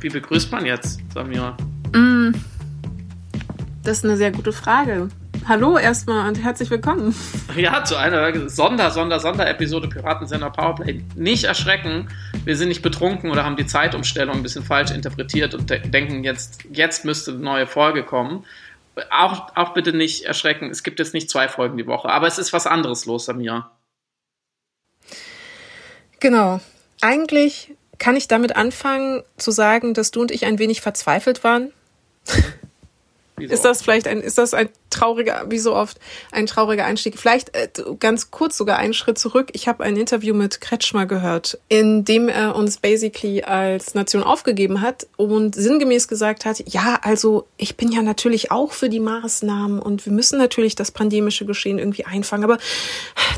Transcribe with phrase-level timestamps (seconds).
[0.00, 1.56] Wie begrüßt man jetzt, Samira?
[1.92, 2.30] Mm,
[3.82, 5.08] das ist eine sehr gute Frage.
[5.48, 7.14] Hallo erstmal und herzlich willkommen.
[7.56, 11.02] Ja, zu einer Sonder, Sonder, Sonderepisode Piratensender Powerplay.
[11.16, 12.08] Nicht erschrecken,
[12.44, 16.22] wir sind nicht betrunken oder haben die Zeitumstellung ein bisschen falsch interpretiert und de denken,
[16.22, 18.44] jetzt, jetzt müsste eine neue Folge kommen.
[19.10, 22.38] Auch, auch bitte nicht erschrecken, es gibt jetzt nicht zwei Folgen die Woche, aber es
[22.38, 23.72] ist was anderes los, Samira.
[26.20, 26.60] Genau.
[27.00, 31.72] Eigentlich kann ich damit anfangen zu sagen, dass du und ich ein wenig verzweifelt waren.
[33.38, 35.98] ist das vielleicht ein, ist das ein trauriger, wie so oft,
[36.32, 37.18] ein trauriger Einstieg?
[37.18, 39.50] Vielleicht äh, ganz kurz sogar einen Schritt zurück.
[39.52, 44.80] Ich habe ein Interview mit Kretschmer gehört, in dem er uns basically als Nation aufgegeben
[44.80, 49.80] hat und sinngemäß gesagt hat, ja, also ich bin ja natürlich auch für die Maßnahmen
[49.80, 52.58] und wir müssen natürlich das pandemische Geschehen irgendwie einfangen, aber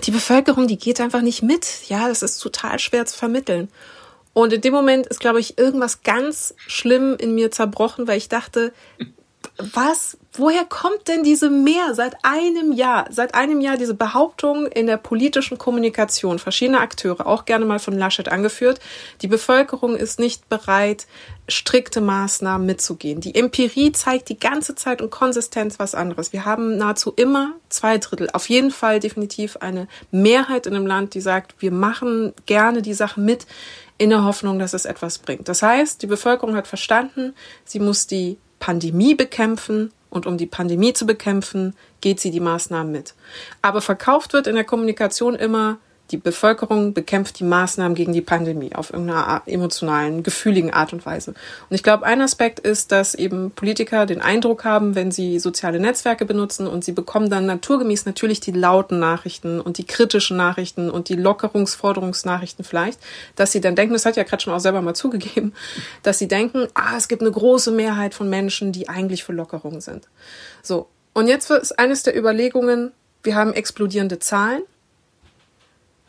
[0.04, 1.66] die Bevölkerung, die geht einfach nicht mit.
[1.88, 3.68] Ja, das ist total schwer zu vermitteln.
[4.32, 8.28] Und in dem Moment ist, glaube ich, irgendwas ganz schlimm in mir zerbrochen, weil ich
[8.28, 8.72] dachte,
[9.74, 14.86] was, woher kommt denn diese mehr seit einem Jahr, seit einem Jahr diese Behauptung in
[14.86, 18.80] der politischen Kommunikation verschiedener Akteure, auch gerne mal von Laschet angeführt,
[19.22, 21.06] die Bevölkerung ist nicht bereit,
[21.48, 23.20] strikte Maßnahmen mitzugehen.
[23.20, 26.32] Die Empirie zeigt die ganze Zeit und Konsistenz was anderes.
[26.32, 31.14] Wir haben nahezu immer zwei Drittel, auf jeden Fall definitiv eine Mehrheit in einem Land,
[31.14, 33.46] die sagt, wir machen gerne die Sachen mit
[34.00, 35.46] in der Hoffnung, dass es etwas bringt.
[35.46, 37.34] Das heißt, die Bevölkerung hat verstanden,
[37.66, 42.90] sie muss die Pandemie bekämpfen und um die Pandemie zu bekämpfen, geht sie die Maßnahmen
[42.90, 43.12] mit.
[43.60, 45.76] Aber verkauft wird in der Kommunikation immer,
[46.10, 51.30] die Bevölkerung bekämpft die Maßnahmen gegen die Pandemie auf irgendeiner emotionalen, gefühligen Art und Weise.
[51.30, 55.78] Und ich glaube, ein Aspekt ist, dass eben Politiker den Eindruck haben, wenn sie soziale
[55.78, 60.90] Netzwerke benutzen und sie bekommen dann naturgemäß natürlich die lauten Nachrichten und die kritischen Nachrichten
[60.90, 62.98] und die Lockerungsforderungsnachrichten vielleicht,
[63.36, 65.54] dass sie dann denken, das hat ja gerade schon auch selber mal zugegeben,
[66.02, 69.80] dass sie denken, ah, es gibt eine große Mehrheit von Menschen, die eigentlich für Lockerungen
[69.80, 70.08] sind.
[70.62, 70.88] So.
[71.12, 72.92] Und jetzt ist eines der Überlegungen,
[73.22, 74.62] wir haben explodierende Zahlen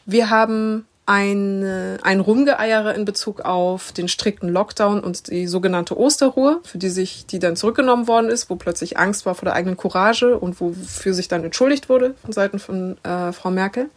[0.06, 6.62] wir haben ein, ein Rumgeeiere in Bezug auf den strikten Lockdown und die sogenannte Osterruhe,
[6.64, 9.78] für die sich, die dann zurückgenommen worden ist, wo plötzlich Angst war vor der eigenen
[9.78, 13.90] Courage und wofür sich dann entschuldigt wurde von Seiten von äh, Frau Merkel.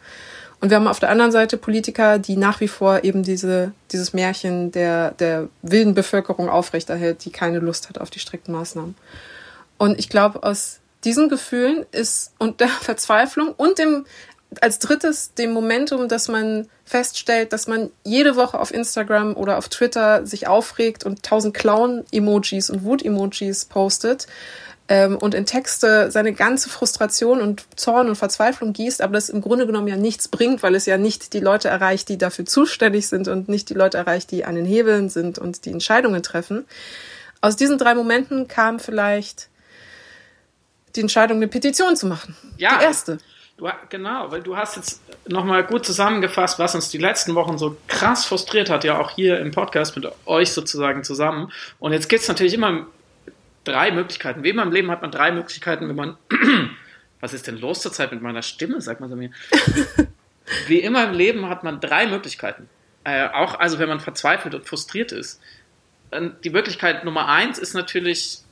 [0.60, 4.14] Und wir haben auf der anderen Seite Politiker, die nach wie vor eben diese, dieses
[4.14, 8.94] Märchen der, der wilden Bevölkerung aufrechterhält, die keine Lust hat auf die strikten Maßnahmen.
[9.76, 14.06] Und ich glaube, aus diesen Gefühlen ist und der Verzweiflung und dem
[14.62, 19.68] als drittes dem Momentum, dass man feststellt, dass man jede Woche auf Instagram oder auf
[19.68, 24.26] Twitter sich aufregt und tausend Clown-Emojis und Wut-Emojis postet
[24.88, 29.40] ähm, und in Texte seine ganze Frustration und Zorn und Verzweiflung gießt, aber das im
[29.40, 33.08] Grunde genommen ja nichts bringt, weil es ja nicht die Leute erreicht, die dafür zuständig
[33.08, 36.66] sind und nicht die Leute erreicht, die an den Hebeln sind und die Entscheidungen treffen.
[37.40, 39.48] Aus diesen drei Momenten kam vielleicht
[40.96, 42.36] die Entscheidung, eine Petition zu machen.
[42.56, 42.78] Ja.
[42.78, 43.18] Die erste.
[43.56, 47.76] Du, genau, weil du hast jetzt nochmal gut zusammengefasst, was uns die letzten Wochen so
[47.86, 51.52] krass frustriert hat, ja auch hier im Podcast mit euch sozusagen zusammen.
[51.78, 52.86] Und jetzt gibt es natürlich immer
[53.62, 54.42] drei Möglichkeiten.
[54.42, 56.16] Wie immer im Leben hat man drei Möglichkeiten, wenn man.
[57.20, 59.30] was ist denn los zurzeit mit meiner Stimme, sagt man so mir.
[60.66, 62.68] Wie immer im Leben hat man drei Möglichkeiten.
[63.02, 65.40] Äh, auch also, wenn man verzweifelt und frustriert ist.
[66.44, 68.43] Die Möglichkeit Nummer eins ist natürlich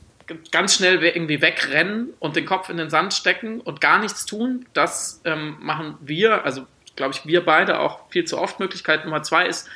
[0.50, 4.66] ganz schnell irgendwie wegrennen und den Kopf in den Sand stecken und gar nichts tun.
[4.72, 6.66] Das ähm, machen wir, also
[6.96, 8.60] glaube ich, wir beide auch viel zu oft.
[8.60, 9.68] Möglichkeit Nummer zwei ist,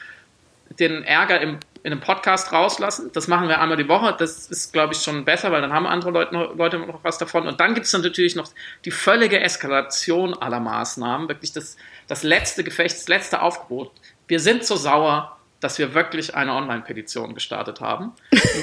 [0.79, 3.11] den Ärger im, in einem Podcast rauslassen.
[3.13, 4.15] Das machen wir einmal die Woche.
[4.19, 7.19] Das ist, glaube ich, schon besser, weil dann haben andere Leute noch, Leute noch was
[7.19, 7.47] davon.
[7.47, 8.49] Und dann gibt es natürlich noch
[8.85, 11.29] die völlige Eskalation aller Maßnahmen.
[11.29, 11.77] Wirklich das,
[12.09, 13.93] das letzte Gefecht, das letzte Aufgebot.
[14.27, 18.13] Wir sind so sauer, dass wir wirklich eine Online-Petition gestartet haben.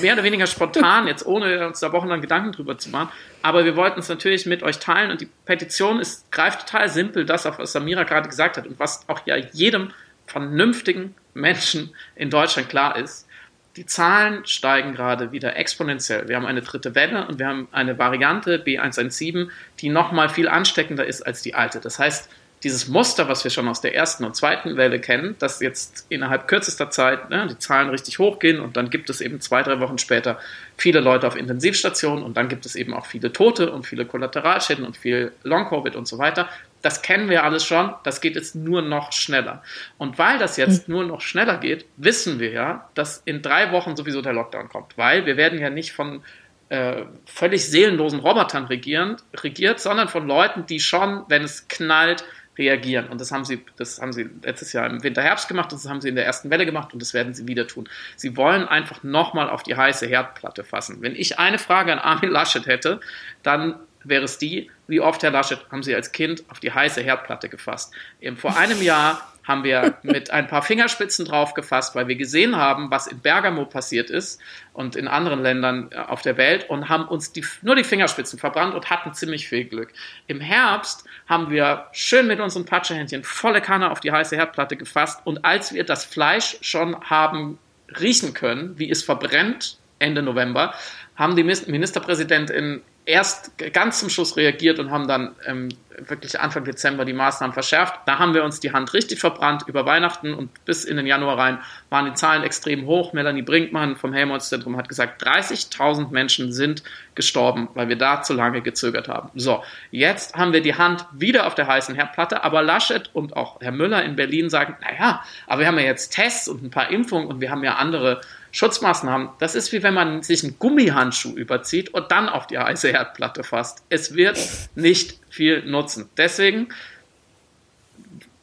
[0.01, 3.09] Mehr oder weniger spontan, jetzt ohne uns da wochenlang Gedanken drüber zu machen.
[3.41, 7.25] Aber wir wollten es natürlich mit euch teilen und die Petition ist, greift total simpel
[7.25, 9.91] das auf, was Samira gerade gesagt hat und was auch ja jedem
[10.27, 13.27] vernünftigen Menschen in Deutschland klar ist.
[13.75, 16.27] Die Zahlen steigen gerade wieder exponentiell.
[16.27, 19.49] Wir haben eine dritte Welle und wir haben eine Variante B117,
[19.79, 21.79] die nochmal viel ansteckender ist als die alte.
[21.79, 22.29] Das heißt,
[22.63, 26.47] dieses Muster, was wir schon aus der ersten und zweiten Welle kennen, dass jetzt innerhalb
[26.47, 29.97] kürzester Zeit ne, die Zahlen richtig hochgehen und dann gibt es eben zwei, drei Wochen
[29.97, 30.39] später
[30.77, 34.85] viele Leute auf Intensivstationen und dann gibt es eben auch viele Tote und viele Kollateralschäden
[34.85, 36.47] und viel Long-Covid und so weiter.
[36.81, 39.61] Das kennen wir alles schon, das geht jetzt nur noch schneller.
[39.97, 40.95] Und weil das jetzt mhm.
[40.95, 44.97] nur noch schneller geht, wissen wir ja, dass in drei Wochen sowieso der Lockdown kommt,
[44.97, 46.23] weil wir werden ja nicht von
[46.69, 52.23] äh, völlig seelenlosen Robotern regieren, regiert, sondern von Leuten, die schon, wenn es knallt,
[52.57, 53.07] reagieren.
[53.07, 56.01] Und das haben sie, das haben sie letztes Jahr im Winter-Herbst gemacht und das haben
[56.01, 57.89] sie in der ersten Welle gemacht und das werden sie wieder tun.
[58.15, 60.97] Sie wollen einfach nochmal auf die heiße Herdplatte fassen.
[61.01, 62.99] Wenn ich eine Frage an Armin Laschet hätte,
[63.41, 67.01] dann wäre es die, wie oft, Herr Laschet, haben Sie als Kind auf die heiße
[67.01, 67.93] Herdplatte gefasst?
[68.35, 72.91] Vor einem Jahr haben wir mit ein paar Fingerspitzen drauf gefasst, weil wir gesehen haben,
[72.91, 74.41] was in Bergamo passiert ist
[74.71, 78.39] und in anderen Ländern äh, auf der Welt und haben uns die, nur die Fingerspitzen
[78.39, 79.91] verbrannt und hatten ziemlich viel Glück.
[80.27, 85.21] Im Herbst haben wir schön mit unseren Patschehändchen volle Kanne auf die heiße Herdplatte gefasst
[85.25, 87.59] und als wir das Fleisch schon haben
[87.99, 90.73] riechen können, wie es verbrennt Ende November,
[91.15, 97.05] haben die Ministerpräsidentin erst ganz zum Schluss reagiert und haben dann ähm, wirklich Anfang Dezember
[97.05, 97.95] die Maßnahmen verschärft.
[98.05, 101.37] Da haben wir uns die Hand richtig verbrannt über Weihnachten und bis in den Januar
[101.37, 101.59] rein
[101.89, 103.13] waren die Zahlen extrem hoch.
[103.13, 106.83] Melanie Brinkmann vom Helmholtz-Zentrum hat gesagt, 30.000 Menschen sind
[107.15, 109.29] gestorben, weil wir da zu lange gezögert haben.
[109.35, 113.61] So, jetzt haben wir die Hand wieder auf der heißen Herdplatte, aber Laschet und auch
[113.61, 116.89] Herr Müller in Berlin sagen, naja, aber wir haben ja jetzt Tests und ein paar
[116.89, 118.21] Impfungen und wir haben ja andere
[118.53, 122.91] Schutzmaßnahmen, das ist wie wenn man sich einen Gummihandschuh überzieht und dann auf die heiße
[122.91, 123.83] Herdplatte fasst.
[123.89, 124.39] Es wird
[124.75, 126.07] nicht viel nutzen.
[126.17, 126.69] Deswegen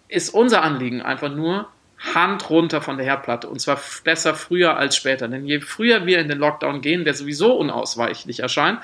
[0.09, 1.69] ist unser Anliegen einfach nur
[2.13, 5.29] Hand runter von der Herdplatte und zwar besser früher als später.
[5.29, 8.81] Denn je früher wir in den Lockdown gehen, der sowieso unausweichlich erscheint,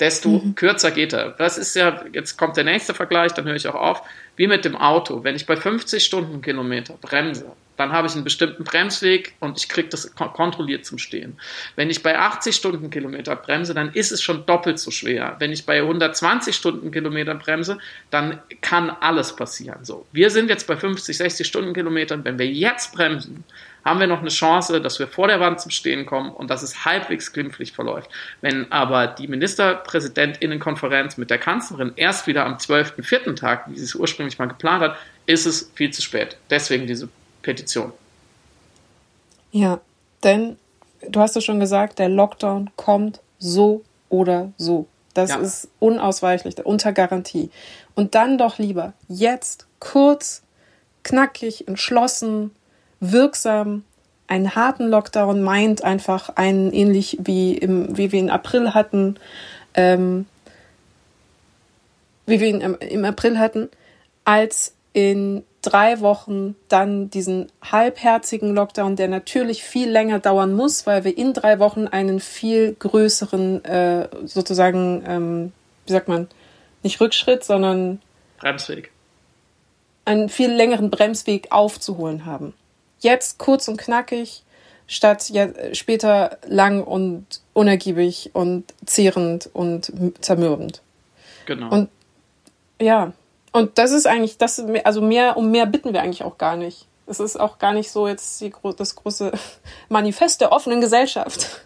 [0.00, 0.54] desto mhm.
[0.54, 1.32] kürzer geht er.
[1.32, 4.02] Das ist ja, jetzt kommt der nächste Vergleich, dann höre ich auch auf,
[4.36, 5.22] wie mit dem Auto.
[5.22, 9.88] Wenn ich bei 50 Stundenkilometer bremse, dann habe ich einen bestimmten Bremsweg und ich kriege
[9.88, 11.36] das kontrolliert zum Stehen.
[11.74, 15.34] Wenn ich bei 80 Stundenkilometer bremse, dann ist es schon doppelt so schwer.
[15.40, 17.78] Wenn ich bei 120 Stundenkilometern bremse,
[18.10, 19.84] dann kann alles passieren.
[19.84, 22.24] So, wir sind jetzt bei 50, 60 Stundenkilometern.
[22.24, 23.42] Wenn wir jetzt bremsen,
[23.84, 26.62] haben wir noch eine Chance, dass wir vor der Wand zum Stehen kommen und dass
[26.62, 28.10] es halbwegs glimpflich verläuft.
[28.40, 33.34] Wenn aber die Ministerpräsidentinnenkonferenz mit der Kanzlerin erst wieder am 12.04.
[33.34, 36.36] Tag, wie sie es ursprünglich mal geplant hat, ist es viel zu spät.
[36.48, 37.08] Deswegen diese
[37.42, 37.92] Petition.
[39.50, 39.80] Ja,
[40.22, 40.56] denn
[41.08, 44.86] du hast es schon gesagt, der Lockdown kommt so oder so.
[45.14, 45.36] Das ja.
[45.36, 47.50] ist unausweichlich, unter Garantie.
[47.94, 50.42] Und dann doch lieber jetzt kurz,
[51.02, 52.52] knackig, entschlossen,
[53.00, 53.84] wirksam.
[54.26, 59.18] Einen harten Lockdown meint einfach einen ähnlich wie, im, wie wir in April hatten,
[59.74, 60.26] ähm,
[62.24, 63.68] wie wir ihn im, im April hatten,
[64.24, 71.04] als in drei Wochen dann diesen halbherzigen Lockdown, der natürlich viel länger dauern muss, weil
[71.04, 75.52] wir in drei Wochen einen viel größeren, äh, sozusagen, ähm,
[75.86, 76.28] wie sagt man,
[76.82, 78.02] nicht Rückschritt, sondern
[78.38, 78.90] Bremsweg.
[80.04, 82.54] Einen viel längeren Bremsweg aufzuholen haben.
[82.98, 84.42] Jetzt kurz und knackig,
[84.88, 90.82] statt ja, später lang und unergiebig und zehrend und zermürbend.
[91.46, 91.70] Genau.
[91.70, 91.88] Und
[92.80, 93.12] ja,
[93.52, 96.86] und das ist eigentlich, das, also mehr, um mehr bitten wir eigentlich auch gar nicht.
[97.06, 99.32] Es ist auch gar nicht so jetzt die, das große
[99.88, 101.62] Manifest der offenen Gesellschaft.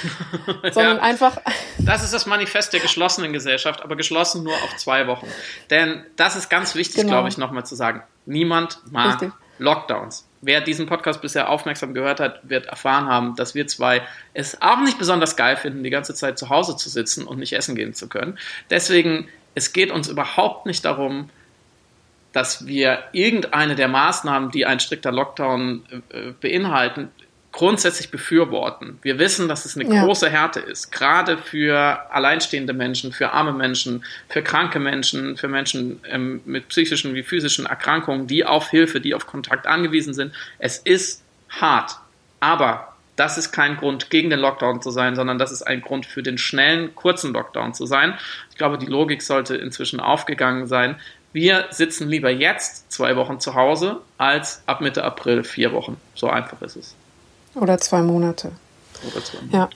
[0.72, 1.38] sondern ja, einfach.
[1.78, 5.26] Das ist das Manifest der geschlossenen Gesellschaft, aber geschlossen nur auf zwei Wochen.
[5.70, 7.14] Denn das ist ganz wichtig, genau.
[7.14, 8.02] glaube ich, nochmal zu sagen.
[8.24, 9.32] Niemand mag Richtig.
[9.58, 10.28] Lockdowns.
[10.40, 14.02] Wer diesen Podcast bisher aufmerksam gehört hat, wird erfahren haben, dass wir zwei
[14.34, 17.52] es auch nicht besonders geil finden, die ganze Zeit zu Hause zu sitzen und nicht
[17.52, 18.38] essen gehen zu können.
[18.70, 21.30] Deswegen es geht uns überhaupt nicht darum,
[22.32, 27.10] dass wir irgendeine der Maßnahmen, die ein strikter Lockdown äh, beinhalten,
[27.52, 28.98] grundsätzlich befürworten.
[29.02, 30.04] Wir wissen, dass es eine ja.
[30.04, 36.00] große Härte ist, gerade für alleinstehende Menschen, für arme Menschen, für kranke Menschen, für Menschen
[36.08, 40.32] ähm, mit psychischen wie physischen Erkrankungen, die auf Hilfe, die auf Kontakt angewiesen sind.
[40.58, 41.98] Es ist hart,
[42.40, 42.91] aber
[43.22, 46.24] das ist kein Grund, gegen den Lockdown zu sein, sondern das ist ein Grund für
[46.24, 48.18] den schnellen, kurzen Lockdown zu sein.
[48.50, 50.96] Ich glaube, die Logik sollte inzwischen aufgegangen sein.
[51.32, 56.00] Wir sitzen lieber jetzt zwei Wochen zu Hause als ab Mitte April vier Wochen.
[56.16, 56.96] So einfach ist es.
[57.54, 58.50] Oder zwei Monate.
[59.04, 59.56] Oder zwei Monate.
[59.56, 59.70] Ja.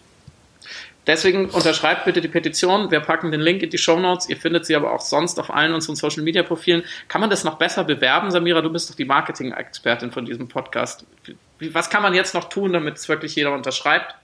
[1.06, 2.90] Deswegen unterschreibt bitte die Petition.
[2.90, 4.28] Wir packen den Link in die Show Notes.
[4.28, 6.82] Ihr findet sie aber auch sonst auf allen unseren Social Media Profilen.
[7.06, 8.60] Kann man das noch besser bewerben, Samira?
[8.60, 11.06] Du bist doch die Marketing-Expertin von diesem Podcast.
[11.60, 14.14] Was kann man jetzt noch tun, damit es wirklich jeder unterschreibt?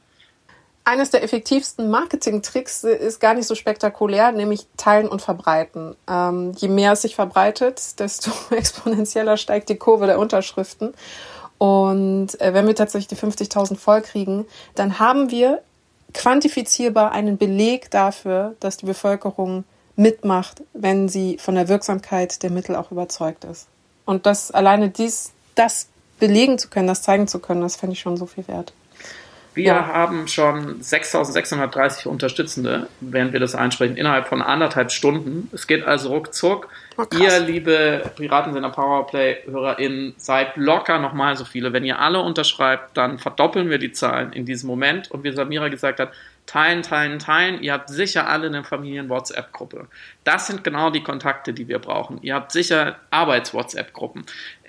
[0.84, 5.94] Eines der effektivsten Marketing-Tricks ist gar nicht so spektakulär, nämlich teilen und verbreiten.
[6.08, 10.92] Ähm, je mehr es sich verbreitet, desto exponentieller steigt die Kurve der Unterschriften.
[11.58, 15.62] Und äh, wenn wir tatsächlich die 50.000 voll kriegen, dann haben wir
[16.12, 19.62] quantifizierbar einen Beleg dafür, dass die Bevölkerung
[19.94, 23.68] mitmacht, wenn sie von der Wirksamkeit der Mittel auch überzeugt ist.
[24.04, 25.86] Und das alleine dies, das
[26.22, 28.72] belegen zu können, das zeigen zu können, das fände ich schon so viel wert.
[29.54, 29.86] Wir ja.
[29.86, 35.50] haben schon 6630 Unterstützende, während wir das einsprechen, innerhalb von anderthalb Stunden.
[35.52, 36.68] Es geht also ruckzuck.
[36.96, 41.72] Oh, ihr, liebe Piratensender Powerplay-HörerInnen, seid locker nochmal so viele.
[41.72, 45.10] Wenn ihr alle unterschreibt, dann verdoppeln wir die Zahlen in diesem Moment.
[45.10, 46.12] Und wie Samira gesagt hat,
[46.46, 47.62] teilen, teilen, teilen.
[47.62, 49.88] Ihr habt sicher alle eine Familien-WhatsApp-Gruppe.
[50.24, 52.18] Das sind genau die Kontakte, die wir brauchen.
[52.22, 54.24] Ihr habt sicher Arbeits-WhatsApp-Gruppen.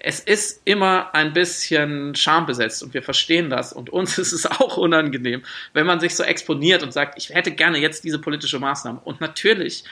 [0.05, 4.77] Es ist immer ein bisschen schambesetzt und wir verstehen das und uns ist es auch
[4.77, 5.41] unangenehm,
[5.73, 8.99] wenn man sich so exponiert und sagt, ich hätte gerne jetzt diese politische Maßnahme.
[9.03, 9.85] Und natürlich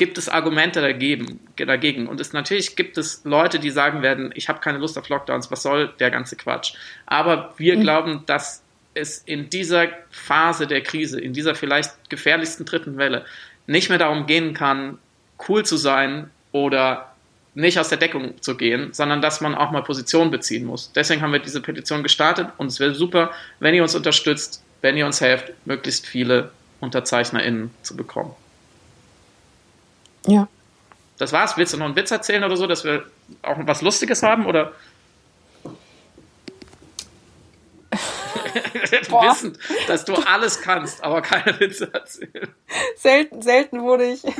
[0.00, 2.08] gibt es Argumente dagegen, dagegen.
[2.08, 5.50] Und es natürlich gibt es Leute, die sagen werden, ich habe keine Lust auf Lockdowns,
[5.50, 6.72] was soll der ganze Quatsch.
[7.04, 7.82] Aber wir mhm.
[7.82, 8.62] glauben, dass
[8.94, 13.26] es in dieser Phase der Krise, in dieser vielleicht gefährlichsten dritten Welle,
[13.66, 14.98] nicht mehr darum gehen kann,
[15.48, 17.09] cool zu sein oder
[17.54, 20.92] nicht aus der Deckung zu gehen, sondern dass man auch mal Position beziehen muss.
[20.92, 24.96] Deswegen haben wir diese Petition gestartet und es wäre super, wenn ihr uns unterstützt, wenn
[24.96, 28.34] ihr uns helft, möglichst viele UnterzeichnerInnen zu bekommen.
[30.26, 30.48] Ja.
[31.18, 31.56] Das war's.
[31.56, 33.04] Willst du noch einen Witz erzählen oder so, dass wir
[33.42, 34.46] auch was Lustiges haben?
[34.46, 34.72] Oder?
[38.92, 42.48] Wissend, dass du alles kannst, aber keine Witze erzählen.
[42.96, 44.22] Selten, selten wurde ich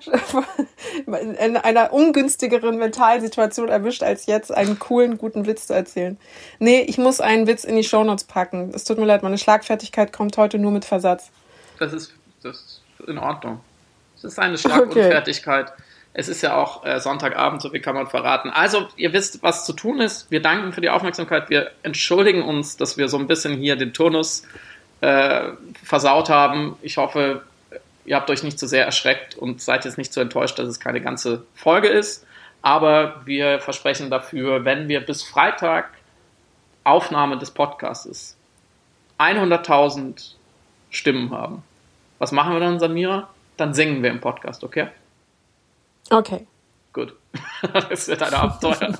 [1.06, 6.18] in einer ungünstigeren Mentalsituation erwischt, als jetzt einen coolen, guten Witz zu erzählen.
[6.58, 8.72] Nee, ich muss einen Witz in die Shownotes packen.
[8.74, 11.30] Es tut mir leid, meine Schlagfertigkeit kommt heute nur mit Versatz.
[11.78, 13.60] Das ist, das ist in Ordnung.
[14.16, 15.70] Es ist eine Schlagunfertigkeit.
[15.70, 15.82] Okay.
[16.12, 18.50] Es ist ja auch äh, Sonntagabend, so viel kann man verraten.
[18.50, 20.30] Also, ihr wisst, was zu tun ist.
[20.30, 21.50] Wir danken für die Aufmerksamkeit.
[21.50, 24.42] Wir entschuldigen uns, dass wir so ein bisschen hier den Turnus
[25.02, 25.50] äh,
[25.84, 26.76] versaut haben.
[26.82, 27.42] Ich hoffe,
[28.04, 30.68] ihr habt euch nicht zu so sehr erschreckt und seid jetzt nicht so enttäuscht, dass
[30.68, 32.26] es keine ganze Folge ist.
[32.62, 35.90] Aber wir versprechen dafür, wenn wir bis Freitag
[36.84, 38.36] Aufnahme des Podcasts
[39.18, 40.32] 100.000
[40.90, 41.62] Stimmen haben.
[42.18, 43.28] Was machen wir dann, Samira?
[43.56, 44.88] Dann singen wir im Podcast, okay?
[46.10, 46.46] Okay.
[46.92, 47.14] Gut.
[47.88, 48.94] Das wird ein Abenteuer.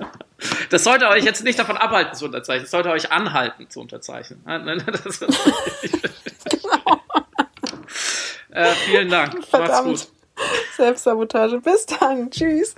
[0.68, 2.64] Das sollte euch jetzt nicht davon abhalten zu unterzeichnen.
[2.64, 4.42] Das sollte euch anhalten zu unterzeichnen.
[4.86, 5.34] Das genau.
[8.52, 9.44] Äh, vielen Dank.
[9.44, 9.86] Verdammt.
[9.86, 10.12] Macht's gut.
[10.76, 11.60] Selbstsabotage.
[11.60, 12.30] Bis dann.
[12.30, 12.74] Tschüss.